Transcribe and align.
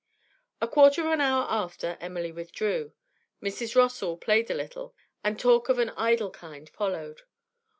A 0.59 0.67
quarter 0.67 1.01
of 1.05 1.11
an 1.11 1.21
hour 1.21 1.45
after, 1.47 1.95
Emily 2.01 2.31
withdrew. 2.31 2.91
Mrs. 3.39 3.75
Rossall 3.75 4.19
played 4.19 4.49
a 4.49 4.55
little, 4.55 4.95
and 5.23 5.39
talk 5.39 5.69
of 5.69 5.77
an 5.77 5.91
idle 5.91 6.31
kind 6.31 6.67
followed. 6.67 7.21